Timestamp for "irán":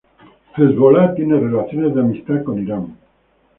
2.57-2.97